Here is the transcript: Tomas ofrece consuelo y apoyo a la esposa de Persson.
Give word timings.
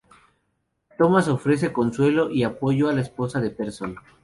Tomas 0.97 1.27
ofrece 1.27 1.71
consuelo 1.71 2.31
y 2.31 2.41
apoyo 2.41 2.89
a 2.89 2.93
la 2.93 3.01
esposa 3.01 3.39
de 3.39 3.51
Persson. 3.51 3.97